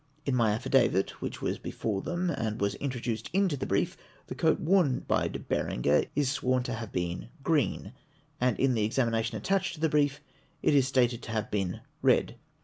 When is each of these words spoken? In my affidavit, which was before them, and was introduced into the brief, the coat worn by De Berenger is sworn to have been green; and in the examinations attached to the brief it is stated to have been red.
In 0.25 0.33
my 0.33 0.49
affidavit, 0.49 1.21
which 1.21 1.43
was 1.43 1.59
before 1.59 2.01
them, 2.01 2.31
and 2.31 2.59
was 2.59 2.73
introduced 2.73 3.29
into 3.33 3.55
the 3.55 3.67
brief, 3.67 3.95
the 4.25 4.33
coat 4.33 4.59
worn 4.59 5.01
by 5.01 5.27
De 5.27 5.37
Berenger 5.37 6.05
is 6.15 6.31
sworn 6.31 6.63
to 6.63 6.73
have 6.73 6.91
been 6.91 7.29
green; 7.43 7.93
and 8.39 8.59
in 8.59 8.73
the 8.73 8.83
examinations 8.83 9.37
attached 9.39 9.75
to 9.75 9.79
the 9.79 9.89
brief 9.89 10.19
it 10.63 10.73
is 10.73 10.87
stated 10.87 11.21
to 11.21 11.31
have 11.33 11.51
been 11.51 11.81
red. 12.01 12.35